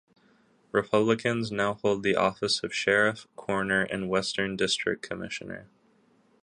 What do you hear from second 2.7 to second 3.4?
Sheriff,